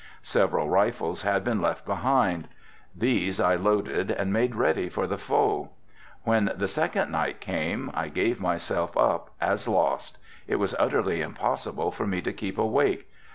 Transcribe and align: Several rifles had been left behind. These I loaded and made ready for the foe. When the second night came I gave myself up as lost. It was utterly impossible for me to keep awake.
Several 0.23 0.67
rifles 0.67 1.21
had 1.21 1.43
been 1.43 1.61
left 1.61 1.85
behind. 1.85 2.47
These 2.95 3.39
I 3.39 3.53
loaded 3.53 4.09
and 4.09 4.33
made 4.33 4.55
ready 4.55 4.89
for 4.89 5.05
the 5.05 5.19
foe. 5.19 5.69
When 6.23 6.51
the 6.55 6.67
second 6.67 7.11
night 7.11 7.39
came 7.39 7.91
I 7.93 8.07
gave 8.07 8.41
myself 8.41 8.97
up 8.97 9.29
as 9.39 9.67
lost. 9.67 10.17
It 10.47 10.55
was 10.55 10.73
utterly 10.79 11.21
impossible 11.21 11.91
for 11.91 12.07
me 12.07 12.19
to 12.23 12.33
keep 12.33 12.57
awake. 12.57 13.07